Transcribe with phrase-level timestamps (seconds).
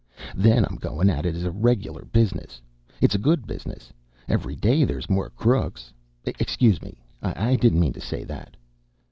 [0.35, 2.59] Then I'm goin' at it as a reg'lar business.
[3.01, 3.93] It's a good business.
[4.27, 5.93] Every day there's more crooks
[6.25, 8.57] excuse me, I didn't mean to say that."